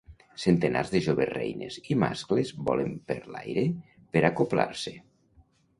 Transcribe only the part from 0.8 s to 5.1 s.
de joves reines i mascles volen per l'aire per acoblar-se.